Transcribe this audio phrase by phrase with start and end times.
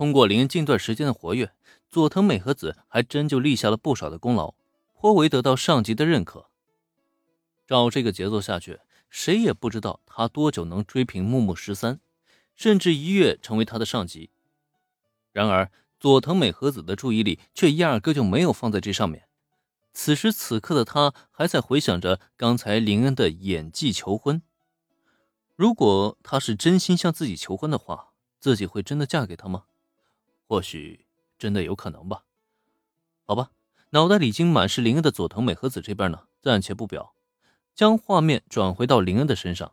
[0.00, 1.52] 通过林恩近段时间的活跃，
[1.90, 4.54] 佐藤美和子还真就立下了不少的功劳，
[4.94, 6.48] 颇为得到上级的认可。
[7.66, 12.00] 照这个节奏下去，谁也不知道他多久能追平木木十三，
[12.56, 14.30] 甚至一跃成为他的上级。
[15.32, 19.28] 然而，佐藤美和子的注意力却压根就没有放在这上面。
[19.92, 24.40] 此时此刻的他还在回想着刚才林恩的演技求婚。
[25.56, 29.64] 如果他是真心向自己求婚的话，自己会真的嫁给他吗？
[30.50, 31.06] 或许
[31.38, 32.24] 真的有可能吧。
[33.24, 33.52] 好吧，
[33.90, 37.14] 脑袋里已经满是林恩的佐藤美和子这边呢，暂且不表，
[37.72, 39.70] 将画面转回到林恩的身上。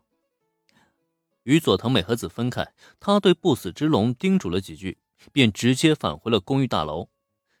[1.42, 4.98] 与佐藤美和子分开，他对不死之龙叮嘱了几句，
[5.32, 7.08] 便直接返回了公寓大楼。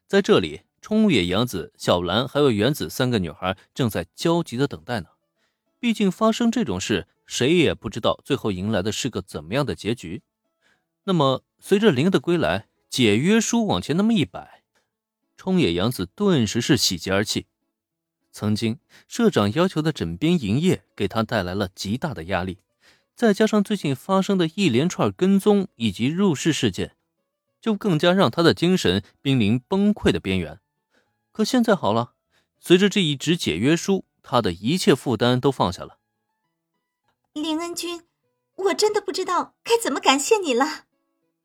[0.06, 0.60] 在这里。
[0.80, 5.08] 冲野洋子、小兰还有原子三个女孩正在焦急的等待呢。
[5.80, 10.22] 毕竟发生这种事，谁也不知道最后迎来的是个怎么样的结局。
[11.02, 14.62] 那么，随着灵的归来，解约书往前那么一摆，
[15.36, 17.46] 冲野洋子顿时是喜极而泣。
[18.30, 22.58] 曾经社长要求的枕边营业给他带来了极大的压力，
[23.14, 26.94] 再加上最近发生的一连串跟踪以及入室事件，
[27.60, 30.60] 就更加让他的精神濒临崩溃的边缘。
[31.32, 32.14] 可现在好了，
[32.60, 35.98] 随着这一纸解约书，他的一切负担都放下了。
[37.32, 38.02] 林恩君，
[38.56, 40.86] 我真的不知道该怎么感谢你了。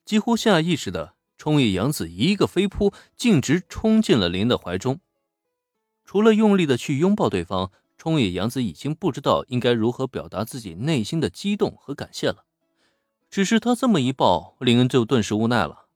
[0.06, 5.02] 几乎下意识的，冲野洋子一个飞扑，径直冲进了林的怀中。
[6.06, 12.46] 除了用力的去拥抱对方，冲野洋子已经不知道应该如何表达自己内心的激动和感谢了。
[13.30, 15.88] 只是他这么一抱，林恩就顿时无奈了。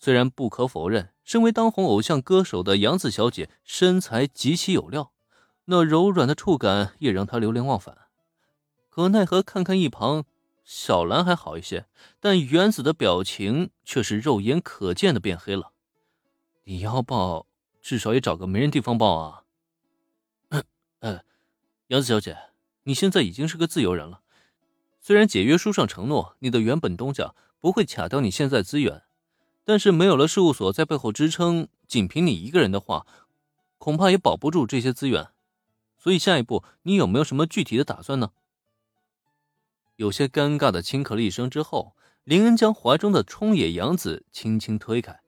[0.00, 5.12] 虽然不可否认，身为当红偶像歌手的杨子小姐身材极其有料，
[5.66, 7.96] 那柔软的触感也让她流连忘返。
[8.90, 10.24] 可奈何看看一旁
[10.64, 11.86] 小兰还好一些，
[12.18, 15.72] 但原子的表情却是肉眼可见的变黑了。
[16.64, 17.46] 你要抱，
[17.80, 19.44] 至少也找个没人地方抱啊！
[21.00, 21.22] 嗯，
[21.88, 22.36] 杨子小姐，
[22.84, 24.22] 你现在已经是个自由人了。
[25.00, 29.02] 虽然解约书上承诺你的原本东家不会卡掉你现在资源。
[29.66, 33.06] 但是没有了事务所在背后支撑，仅凭你一个人的话，
[33.78, 35.28] 恐怕也保不住这些资源。
[35.96, 38.32] 所以下一步你有没有什么具体的打算呢？
[39.96, 45.20] 有些尴尬的轻咳了一声之后，林恩将怀中的冲野洋子轻轻推开。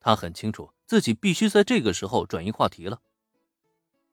[0.00, 3.00] 他很清楚自己必须在这个时候转移话题了。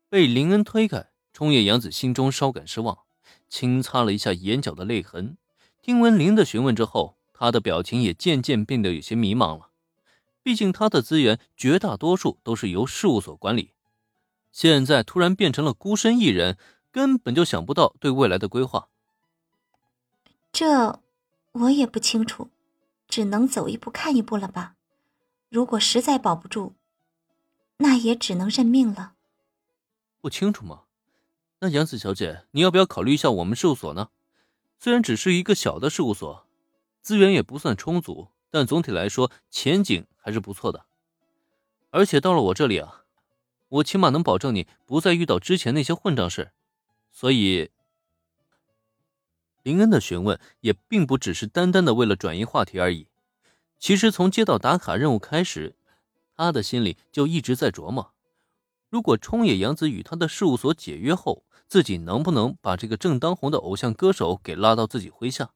[0.09, 2.99] 被林恩推开，冲野洋子心中稍感失望，
[3.49, 5.37] 轻擦了一下眼角的泪痕。
[5.81, 7.17] 听闻林的询问之后。
[7.35, 9.71] 他的表情也渐渐变得有些迷茫了，
[10.43, 13.73] 毕竟他的资源绝大多数都是由事务所管理，
[14.51, 16.57] 现在突然变成了孤身一人，
[16.89, 18.87] 根本就想不到对未来的规划。
[20.53, 21.01] 这
[21.51, 22.49] 我也不清楚，
[23.07, 24.75] 只能走一步看一步了吧。
[25.49, 26.75] 如果实在保不住，
[27.77, 29.15] 那也只能认命了。
[30.21, 30.83] 不清楚吗？
[31.59, 34.09] 那杨子小姐，你要不要考虑一下我们事务所呢？
[34.77, 36.45] 虽然只是一个小的事务所。
[37.01, 40.85] 资源也不算充足，但总体来说前景还是不错的。
[41.89, 43.03] 而且到了我这里啊，
[43.67, 46.53] 我起码能保证你不再遇到之前那些混账事。
[47.11, 47.71] 所以，
[49.63, 53.07] 林恩的询问也并不只是单单的为了转移话题而已。
[53.79, 55.75] 其实从接到打卡任务开始，
[56.35, 58.13] 他的心里就一直在琢磨：
[58.89, 65.51] 如果冲野洋子与他的事务所解约后，自己能不能把这个正当红的偶像歌手给拉到自己麾下？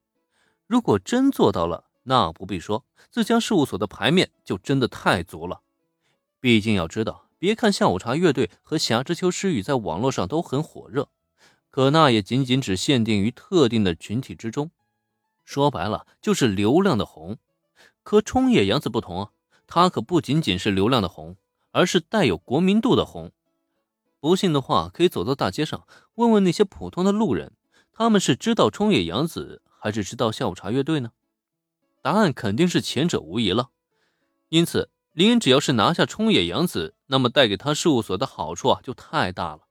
[0.66, 5.62] 如果真做到了，那不必说，自家事务所的牌面就真的太足了。
[6.40, 11.10] 毕竟要知道，别看下午茶乐队和霞之丘诗雨在网络上都很火热，
[11.78, 14.72] 可那也仅仅只限定于特定的群体之中。
[15.46, 17.38] 说白了，就是流量的红。
[18.02, 19.32] 可冲野洋子不同啊，
[19.68, 21.38] 他可不仅仅是流量的红，
[21.70, 23.32] 而是带有国民度的红。
[24.20, 27.54] 不信的话，可以走到大街上问问那些普通的路人，
[27.94, 29.62] 他们是知道冲野洋子。
[29.70, 31.12] 还是知道下午茶乐队呢？
[32.02, 33.70] 答案肯定是前者无疑了。
[34.50, 39.67] 因此，林恩只要是拿下冲野洋子，那么带给他事务所的好处啊就太大了。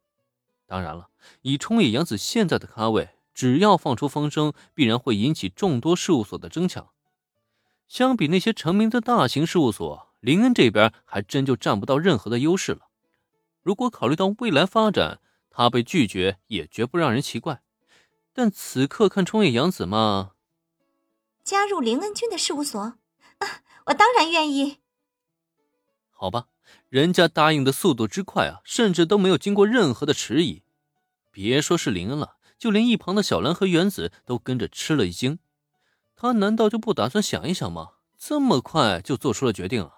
[0.66, 1.08] 当然了，
[1.42, 6.90] 以冲野洋子现在的咖位，只要放出风声，必然会引起众多事务所的争抢。
[7.86, 12.88] 相比那些成名的大型事务所，林恩这边还真就占不到任何的优势了。
[13.62, 15.20] 如果考虑到未来发展，
[15.50, 17.62] 他被拒绝也绝不让人奇怪。
[18.32, 20.32] 但此刻看冲野洋子嘛，
[21.42, 22.98] 加入林恩君的事务所，啊，
[23.86, 24.80] 我当然愿意。
[26.10, 26.48] 好吧，
[26.88, 30.62] 人家答应的速度之快啊，甚至都没有经过任何的迟疑。
[31.30, 35.38] 别说是林恩了，就连一旁的小兰和原子都跟着吃了一惊。
[36.14, 37.90] 他难道就不打算想一想吗？
[38.18, 39.95] 这么快就做出了决定啊？